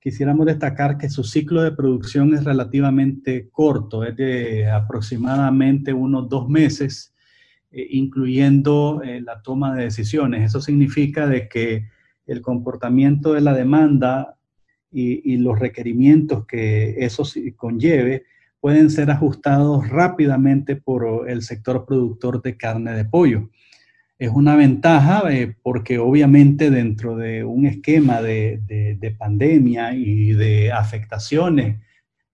quisiéramos 0.00 0.46
destacar 0.46 0.98
que 0.98 1.08
su 1.08 1.22
ciclo 1.22 1.62
de 1.62 1.70
producción 1.70 2.34
es 2.34 2.42
relativamente 2.42 3.50
corto, 3.52 4.02
es 4.02 4.16
de 4.16 4.68
aproximadamente 4.68 5.92
unos 5.92 6.28
dos 6.28 6.48
meses, 6.48 7.14
eh, 7.70 7.86
incluyendo 7.90 9.00
eh, 9.04 9.20
la 9.20 9.40
toma 9.42 9.76
de 9.76 9.84
decisiones. 9.84 10.46
Eso 10.46 10.60
significa 10.60 11.28
de 11.28 11.48
que 11.48 11.86
el 12.26 12.42
comportamiento 12.42 13.34
de 13.34 13.42
la 13.42 13.54
demanda 13.54 14.38
y, 14.90 15.34
y 15.34 15.36
los 15.36 15.56
requerimientos 15.56 16.46
que 16.46 16.96
eso 16.98 17.22
conlleve 17.54 18.24
pueden 18.58 18.90
ser 18.90 19.12
ajustados 19.12 19.88
rápidamente 19.88 20.74
por 20.74 21.30
el 21.30 21.42
sector 21.42 21.86
productor 21.86 22.42
de 22.42 22.56
carne 22.56 22.94
de 22.94 23.04
pollo 23.04 23.50
es 24.18 24.30
una 24.30 24.56
ventaja 24.56 25.32
eh, 25.32 25.54
porque 25.62 25.98
obviamente 25.98 26.70
dentro 26.70 27.16
de 27.16 27.44
un 27.44 27.66
esquema 27.66 28.20
de, 28.20 29.16
pandemia 29.16 29.94
y 29.94 30.32
de 30.32 30.72
afectaciones 30.72 31.80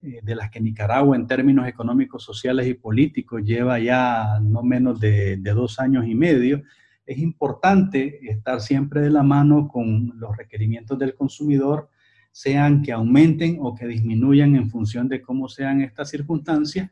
eh, 0.00 0.20
de 0.22 0.34
las 0.34 0.50
que 0.50 0.60
Nicaragua 0.60 1.14
en 1.14 1.26
términos 1.26 1.68
económicos, 1.68 2.24
sociales 2.24 2.66
y 2.66 2.74
políticos 2.74 3.42
lleva 3.44 3.78
ya 3.78 4.38
no 4.40 4.62
menos 4.62 4.98
de, 4.98 5.36
dos 5.36 5.78
años 5.78 6.06
y 6.06 6.14
medio, 6.14 6.62
es 7.04 7.18
importante 7.18 8.30
estar 8.30 8.62
siempre 8.62 9.02
de 9.02 9.10
la 9.10 9.22
mano 9.22 9.68
con 9.68 10.14
los 10.18 10.34
requerimientos 10.34 10.98
del 10.98 11.14
consumidor, 11.14 11.90
sean 12.32 12.82
que 12.82 12.92
aumenten 12.92 13.58
o 13.60 13.74
que 13.74 13.86
disminuyan 13.86 14.56
en 14.56 14.70
función 14.70 15.06
de 15.06 15.20
cómo 15.20 15.48
sean 15.48 15.82
estas 15.82 16.08
circunstancias, 16.08 16.90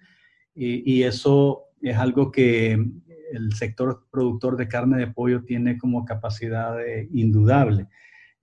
y 0.55 1.03
eso 1.03 1.63
es 1.81 1.97
algo 1.97 2.31
que 2.31 2.79
el 3.33 3.53
sector 3.55 4.07
productor 4.11 4.57
de 4.57 4.69
carne 4.69 4.99
de 4.99 5.07
pollo 5.07 5.43
tiene 5.45 5.79
como 5.79 6.05
capacidad 6.05 6.77
indudable. 7.12 7.89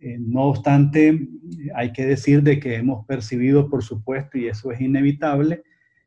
Eh, 0.01 0.17
no 0.17 0.43
obstante, 0.43 1.27
hay 1.75 1.91
que 1.91 2.05
decir 2.05 2.41
de 2.41 2.57
que 2.59 2.75
hemos 2.75 3.05
percibido, 3.05 3.69
por 3.69 3.83
supuesto, 3.83 4.37
y 4.37 4.47
eso 4.47 4.71
es 4.71 4.79
inevitable, 4.79 5.63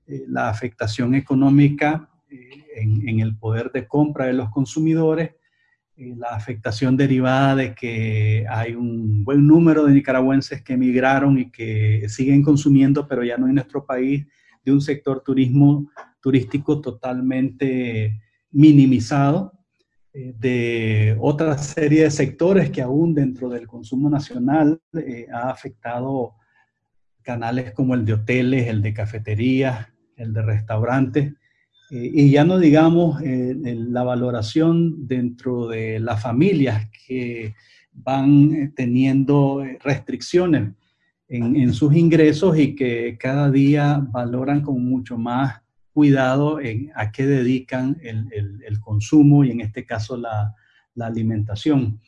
eh, 0.07 0.25
la 0.29 0.49
afectación 0.49 1.15
económica 1.15 2.09
eh, 2.31 2.65
en, 2.77 3.07
en, 3.07 3.21
el 3.21 3.37
poder 3.37 3.71
de 3.71 3.87
compra 3.87 4.27
de 4.27 4.33
los 4.33 4.49
consumidores, 4.49 5.33
la 5.95 6.29
afectación 6.29 6.97
derivada 6.97 7.55
de 7.55 7.75
que 7.75 8.47
hay 8.49 8.75
un 8.75 9.25
buen 9.25 9.47
número 9.47 9.85
de 9.85 9.93
nicaragüenses 9.93 10.63
que 10.63 10.73
emigraron 10.73 11.39
y 11.39 11.51
que 11.51 12.09
siguen 12.09 12.43
consumiendo, 12.43 13.07
pero 13.07 13.23
ya 13.23 13.37
no 13.37 13.47
en 13.47 13.55
nuestro 13.57 13.85
país, 13.85 14.27
de 14.65 14.73
un 14.73 14.81
sector 14.81 15.23
turismo, 15.23 15.91
turístico 16.21 16.81
totalmente 16.81 18.21
minimizado 18.53 19.53
eh, 20.13 20.35
de 20.39 21.17
otra 21.21 21.57
serie 21.59 22.05
de 22.05 22.11
sectores 22.11 22.71
que 22.71 22.83
aún 22.83 23.15
dentro 23.15 23.49
del 23.49 23.67
consumo 23.67 24.11
nacional 24.11 24.81
eh, 24.95 25.27
ha 25.33 25.51
afectado 25.51 26.35
canales 27.23 27.73
como 27.73 27.95
el 27.95 28.05
de 28.05 28.15
hoteles, 28.15 28.69
el 28.69 28.83
de 28.83 28.93
cafeterías, 28.93 29.89
el 30.17 30.33
de 30.33 30.43
restaurantes, 30.43 31.33
Eh, 31.93 32.11
y 32.15 32.31
ya 32.31 32.45
no 32.45 32.59
digamos 32.59 33.21
la 33.21 34.03
valoración 34.03 35.07
dentro 35.07 35.69
de 35.69 36.01
las 36.01 36.23
familias 36.23 36.89
que 37.07 37.55
van 37.93 38.73
teniendo 38.75 39.63
restricciones 39.85 40.73
en, 41.29 41.73
sus 41.73 41.95
ingresos 41.95 42.59
y 42.59 42.75
que 42.75 43.17
cada 43.19 43.51
día 43.51 44.07
valoran 44.11 44.61
con 44.61 44.85
mucho 44.85 45.17
más 45.17 45.62
cuidado 45.93 46.61
en 46.61 46.91
a 46.95 47.13
qué 47.13 47.27
dedican 47.27 47.99
el, 48.03 48.81
consumo 48.81 49.45
y 49.45 49.51
en 49.51 49.61
este 49.61 49.85
caso 49.85 50.17
la, 50.17 50.55
alimentación. 51.01 52.01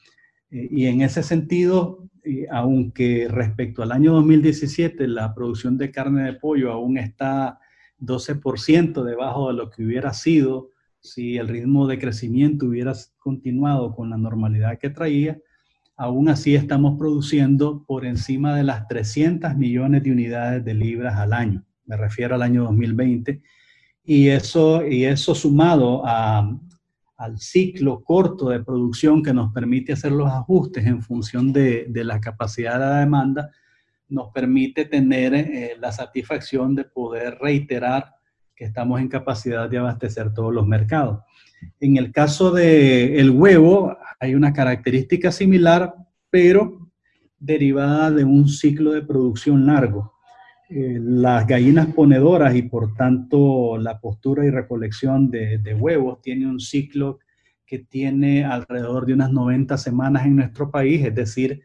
y 0.51 0.87
en 0.87 1.01
ese 1.01 1.23
sentido, 1.23 2.09
aunque 2.51 3.29
respecto 3.31 3.83
al 3.83 3.93
año 3.93 4.13
2017 4.15 5.09
la 5.09 5.35
producción 5.35 5.79
de 5.79 5.91
carne 5.91 6.25
de 6.25 6.35
pollo 6.35 6.73
aún 6.73 6.99
está 6.99 7.59
12% 8.01 9.03
debajo 9.05 9.49
de 9.49 9.55
lo 9.55 9.71
que 9.71 9.85
hubiera 9.85 10.13
sido 10.13 10.71
si 11.05 11.37
el 11.37 11.49
ritmo 11.49 11.87
de 11.87 11.99
crecimiento 11.99 12.67
hubiera 12.67 12.95
continuado 13.19 13.95
con 13.95 14.09
la 14.09 14.17
normalidad 14.17 14.79
que 14.79 14.89
traía, 14.89 15.39
aún 15.97 16.31
así 16.31 16.55
estamos 16.55 16.99
produciendo 16.99 17.85
por 17.87 18.07
encima 18.07 18.57
de 18.57 18.65
las 18.65 18.89
300 18.89 19.55
millones 19.55 20.03
de 20.03 20.13
unidades 20.13 20.65
de 20.65 20.73
libras 20.73 21.17
al 21.17 21.35
año, 21.35 21.63
me 21.85 21.99
refiero 21.99 22.35
al 22.35 22.43
año 22.43 22.65
2020, 22.65 23.43
y 24.05 24.29
eso, 24.29 24.87
y 24.87 25.05
eso 25.05 25.35
sumado 25.35 26.05
al 26.07 27.39
ciclo 27.39 28.03
corto 28.05 28.51
de 28.51 28.63
producción 28.63 29.23
que 29.23 29.33
nos 29.33 29.53
permite 29.53 29.95
hacer 29.95 30.13
los 30.13 30.31
ajustes 30.31 30.87
en 30.87 31.03
función 31.03 31.53
de, 31.53 31.87
de 31.89 32.05
la 32.05 32.21
capacidad 32.21 32.75
de 32.75 32.79
la 32.81 32.99
demanda, 33.01 33.51
nos 34.09 34.31
permite 34.33 34.85
tener 34.85 35.35
eh, 35.35 35.77
la 35.81 35.91
satisfacción 35.91 36.75
de 36.75 36.85
poder 36.85 37.39
reiterar 37.41 38.15
que 38.55 38.65
estamos 38.65 39.01
en 39.01 39.09
capacidad 39.09 39.69
de 39.69 39.79
abastecer 39.79 40.33
todos 40.33 40.55
los 40.55 40.67
mercados. 40.67 41.21
En 41.81 41.97
el 41.97 42.13
caso 42.13 42.51
del 42.51 43.19
el 43.19 43.31
huevo, 43.31 43.97
hay 44.21 44.35
una 44.35 44.53
característica 44.53 45.33
similar, 45.33 45.95
pero 46.31 46.91
derivada 47.39 48.11
de 48.11 48.25
un 48.25 48.49
ciclo 48.49 48.93
de 48.93 49.03
producción 49.03 49.67
largo. 49.67 50.14
Eh, 50.71 50.99
las 51.01 51.47
gallinas 51.47 51.89
ponedoras 51.89 52.55
y 52.55 52.63
por 52.63 52.95
tanto 52.95 53.77
la 53.77 54.01
postura 54.01 54.47
y 54.47 54.51
recolección 54.51 55.31
de, 55.31 55.77
huevos 55.79 56.23
tiene 56.23 56.47
un 56.47 56.59
ciclo 56.59 57.19
que 57.67 57.81
tiene 57.81 58.45
alrededor 58.45 59.05
de 59.05 59.13
unas 59.13 59.31
90 59.31 59.77
semanas 59.77 60.25
en 60.25 60.37
nuestro 60.37 60.71
país, 60.71 61.05
es 61.05 61.15
decir, 61.15 61.63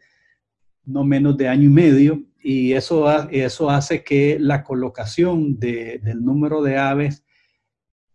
no 0.84 1.04
menos 1.04 1.36
de 1.36 1.48
año 1.48 1.64
y 1.64 1.72
medio, 1.72 2.22
y 2.42 2.72
eso, 2.72 3.06
eso 3.30 3.70
hace 3.70 4.02
que 4.02 4.38
la 4.38 4.62
colocación 4.62 5.58
del 5.58 6.22
número 6.22 6.62
de 6.62 6.78
aves 6.78 7.24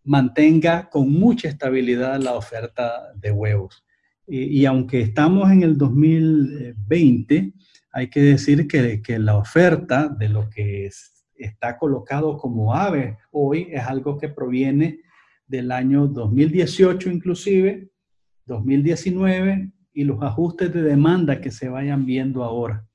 mantenga 0.04 0.90
con 0.90 1.12
mucha 1.12 1.50
estabilidad 1.50 2.22
la 2.22 2.34
oferta 2.34 3.12
de 3.16 3.32
huevos. 3.32 3.84
Y, 4.28 4.66
aunque 4.66 5.02
estamos 5.02 5.52
en 5.52 5.62
el 5.62 5.78
2020, 5.78 7.54
hay 7.96 8.10
que 8.10 8.20
decir 8.20 8.68
que, 8.68 9.20
la 9.20 9.38
oferta 9.38 10.10
de 10.10 10.28
lo 10.28 10.50
que 10.50 10.90
está 11.38 11.78
colocado 11.78 12.38
como 12.38 12.76
ave 12.76 13.18
hoy 13.32 13.70
es 13.72 13.84
algo 13.86 14.18
que 14.18 14.28
proviene 14.28 15.00
del 15.48 15.72
año 15.72 16.06
2018 16.06 17.10
inclusive, 17.10 17.88
2019 18.48 19.72
y 19.94 20.04
los 20.04 20.22
ajustes 20.22 20.74
de 20.74 20.82
demanda 20.82 21.40
que 21.40 21.52
se 21.52 21.70
vayan 21.70 22.06
viendo 22.06 22.44
ahora. 22.44 22.86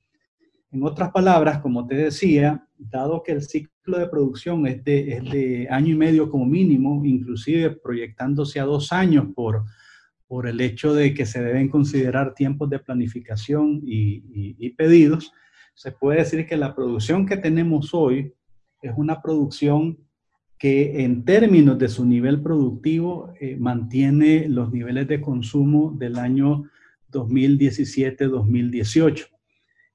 En 0.71 0.83
otras 0.83 1.11
palabras, 1.11 1.57
como 1.61 1.87
te 1.87 1.95
decía, 1.95 2.63
dado 2.77 3.23
que 3.23 3.31
el 3.31 3.41
ciclo 3.41 3.97
de 3.97 4.07
producción 4.07 4.67
es 4.67 4.83
de, 4.83 5.67
año 5.71 5.95
y 5.95 5.97
medio 5.97 6.29
como 6.29 6.45
mínimo, 6.45 7.03
inclusive 7.03 7.71
proyectándose 7.71 8.59
a 8.59 8.65
dos 8.65 8.91
años 8.91 9.25
por, 9.33 9.63
por 10.31 10.47
el 10.47 10.59
hecho 10.61 10.93
de 10.93 11.13
que 11.13 11.25
se 11.25 11.43
deben 11.43 11.67
considerar 11.67 12.33
tiempos 12.33 12.69
de 12.69 12.79
planificación 12.79 13.81
y, 13.83 14.69
pedidos, 14.77 15.33
se 15.75 15.91
puede 15.91 16.19
decir 16.19 16.47
que 16.47 16.55
la 16.55 16.73
producción 16.73 17.25
que 17.25 17.35
tenemos 17.35 17.93
hoy 17.93 18.33
es 18.81 18.93
una 18.95 19.21
producción 19.21 19.97
que 20.57 21.03
en 21.03 21.25
términos 21.25 21.77
de 21.77 21.89
su 21.89 22.05
nivel 22.05 22.41
productivo 22.41 23.33
eh, 23.41 23.57
mantiene 23.59 24.47
los 24.47 24.71
niveles 24.71 25.09
de 25.09 25.19
consumo 25.19 25.93
del 25.99 26.17
año 26.17 26.63
2017-2018. 27.11 29.27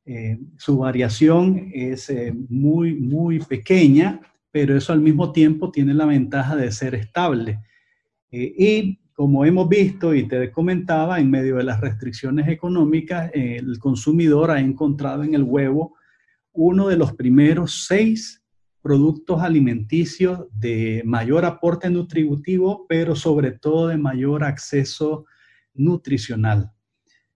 Eh, 0.04 0.38
su 0.58 0.76
variación 0.76 1.70
es 1.72 2.10
eh, 2.10 2.34
muy, 2.50 2.94
muy 2.94 3.38
pequeña, 3.38 4.20
pero 4.50 4.76
eso 4.76 4.92
al 4.92 5.00
mismo 5.00 5.32
tiempo 5.32 5.70
tiene 5.70 5.94
la 5.94 6.04
ventaja 6.04 6.56
de 6.56 6.70
ser 6.72 6.94
estable. 6.94 7.60
Y 8.30 8.98
como 9.16 9.46
hemos 9.46 9.66
visto 9.66 10.14
y 10.14 10.28
te 10.28 10.52
comentaba, 10.52 11.18
en 11.18 11.30
medio 11.30 11.56
de 11.56 11.64
las 11.64 11.80
restricciones 11.80 12.48
económicas, 12.48 13.30
el 13.32 13.78
consumidor 13.78 14.50
ha 14.50 14.60
encontrado 14.60 15.24
en 15.24 15.34
el 15.34 15.42
huevo 15.42 15.96
uno 16.52 16.88
de 16.88 16.98
los 16.98 17.14
primeros 17.14 17.86
seis 17.86 18.42
productos 18.82 19.40
alimenticios 19.40 20.46
de 20.52 21.02
mayor 21.06 21.46
aporte 21.46 21.88
nutritivo, 21.88 22.84
pero 22.86 23.16
sobre 23.16 23.52
todo 23.52 23.88
de 23.88 23.96
mayor 23.96 24.44
acceso 24.44 25.24
nutricional. 25.72 26.70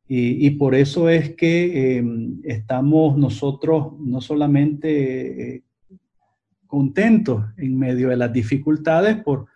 Y, 0.06 0.50
por 0.50 0.74
eso 0.74 1.08
es 1.08 1.36
que 1.36 1.96
em, 1.96 2.40
estamos 2.42 3.16
nosotros 3.16 3.92
no 4.00 4.20
solamente 4.20 5.54
eh, 5.54 5.62
contentos 6.66 7.44
en 7.56 7.78
medio 7.78 8.08
de 8.08 8.16
las 8.16 8.32
dificultades 8.32 9.22
por, 9.22 9.46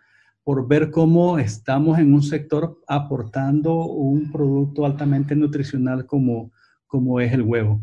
por 0.45 0.67
ver 0.67 0.91
cómo 0.91 1.39
estamos 1.39 1.97
en 1.97 2.13
un 2.13 2.21
sector 2.21 2.79
aportando 2.87 3.73
un 3.73 4.31
producto 4.31 4.85
altamente 4.85 5.35
nutricional 5.35 6.05
como, 6.05 6.51
como 6.85 7.19
es 7.19 7.33
el 7.33 7.41
huevo. 7.41 7.81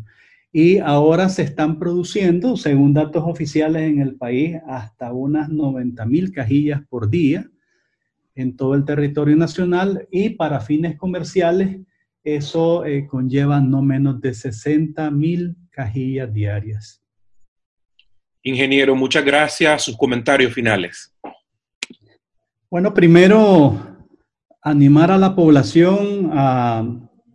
Y 0.53 0.77
ahora 0.77 1.27
se 1.27 1.41
están 1.41 1.77
produciendo, 1.77 2.55
según 2.55 2.93
datos 2.93 3.23
oficiales 3.27 3.83
en 3.83 3.99
el 3.99 4.15
país, 4.15 4.55
hasta 4.65 5.11
unas 5.11 5.49
90 5.49 6.05
mil 6.05 6.31
cajillas 6.31 6.81
por 6.87 7.09
día 7.09 7.49
en 8.33 8.55
todo 8.55 8.75
el 8.75 8.85
territorio 8.85 9.35
nacional 9.35 10.07
y 10.09 10.29
para 10.29 10.61
fines 10.61 10.97
comerciales 10.97 11.81
eso 12.23 12.85
eh, 12.85 13.05
conlleva 13.07 13.59
no 13.59 13.81
menos 13.81 14.21
de 14.21 14.33
60 14.33 15.11
mil 15.11 15.57
cajillas 15.69 16.33
diarias. 16.33 17.03
Ingeniero, 18.41 18.95
muchas 18.95 19.25
gracias. 19.25 19.83
Sus 19.83 19.97
comentarios 19.97 20.53
finales. 20.53 21.12
Bueno, 22.73 22.91
primero, 22.91 23.79
animar 24.63 25.11
a 25.11 25.19
la 25.19 25.35
población 25.35 26.31
a 26.33 26.83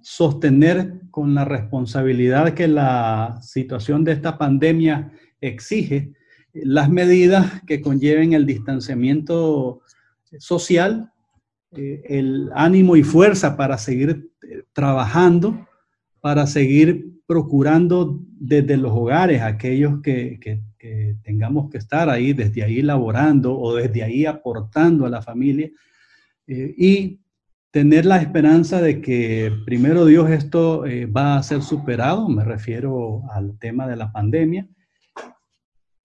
sostener 0.03 1.03
con 1.13 1.33
la 1.33 1.45
responsabilidad 1.45 2.55
que 2.55 2.67
la 2.67 3.39
situación 3.41 4.03
de 4.03 4.11
esta 4.15 4.37
pandemia 4.37 5.13
exige 5.41 6.13
las 6.53 6.91
medidas 6.91 7.63
que 7.69 7.81
conlleven 7.81 8.33
el 8.33 8.47
distanciamiento 8.47 9.83
social 10.41 11.13
eh, 11.71 12.03
el 12.09 12.51
ánimo 12.57 12.97
y 12.97 13.05
fuerza 13.05 13.57
para 13.57 13.79
seguir 13.79 14.33
eh, 14.43 14.65
trabajando, 14.73 15.69
para 16.21 16.49
seguir 16.49 17.13
procurando 17.29 18.19
desde 18.41 18.77
los 18.77 18.91
hogares 18.91 19.41
aquellos 19.43 20.03
que, 20.03 20.65
tengamos 21.23 21.71
que 21.71 21.79
estar 21.79 22.09
ahí, 22.09 22.33
desde 22.33 22.63
ahí 22.63 22.83
laborando 22.83 23.59
o 23.59 23.75
desde 23.75 24.03
ahí 24.03 24.27
aportando 24.27 25.07
a 25.07 25.11
la 25.11 25.23
familia 25.23 25.71
eh, 26.47 26.75
y 26.77 27.21
tener 27.71 28.07
la 28.07 28.19
esperanza 28.19 28.81
de 28.81 29.01
que 29.01 29.53
primero 29.67 30.07
Dios 30.07 30.31
esto 30.31 30.85
va 31.15 31.37
a 31.37 31.43
ser 31.43 31.63
superado, 31.63 32.29
me 32.29 32.45
refiero 32.45 33.23
al 33.31 33.59
tema 33.59 33.87
de 33.87 33.97
la 33.97 34.11
pandemia, 34.11 34.67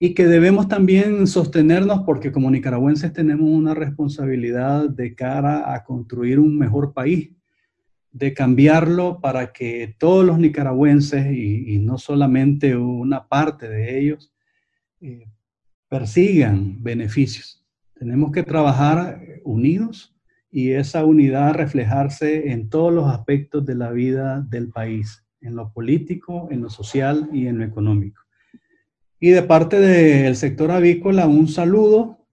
y 0.04 0.14
que 0.14 0.28
debemos 0.28 0.68
también 0.68 1.28
sostenernos 1.28 2.02
porque 2.02 2.34
como 2.34 2.52
nicaragüenses 2.52 3.14
tenemos 3.14 3.50
una 3.50 3.74
responsabilidad 3.74 4.90
de 4.90 5.16
cara 5.16 5.74
a 5.74 5.86
construir 5.86 6.40
un 6.42 6.58
mejor 6.58 6.92
país, 6.92 7.32
de 8.12 8.34
cambiarlo 8.34 9.22
para 9.22 9.54
que 9.54 9.96
todos 9.98 10.26
los 10.26 10.38
nicaragüenses 10.40 11.34
y, 11.34 11.80
no 11.80 11.98
solamente 11.98 12.76
una 12.76 13.30
parte 13.30 13.70
de 13.70 13.98
ellos 13.98 14.33
eh, 15.04 15.28
persigan 15.90 16.82
beneficios. 16.82 17.64
Tenemos 17.94 18.32
que 18.32 18.42
trabajar 18.42 19.22
unidos 19.44 20.16
y 20.50 20.72
esa 20.72 21.04
unidad 21.06 21.54
reflejarse 21.54 22.52
en 22.52 22.70
todos 22.70 22.94
los 22.94 23.08
aspectos 23.08 23.66
de 23.66 23.76
la 23.76 23.92
vida 23.92 24.42
del 24.50 24.70
país, 24.70 25.26
en 25.42 25.56
lo 25.56 25.72
político, 25.72 26.48
en 26.52 26.62
lo 26.62 26.70
social 26.70 27.30
y 27.34 27.48
en 27.48 27.58
lo 27.60 27.66
económico. 27.66 28.22
Y 29.20 29.30
de 29.32 29.44
parte 29.44 29.80
del 29.80 30.36
sector 30.36 30.72
avícola, 30.72 31.28
un 31.28 31.48
saludo 31.48 32.28